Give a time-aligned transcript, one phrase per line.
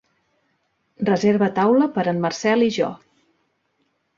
[1.09, 2.91] Reserva taula per en Marcel i jo.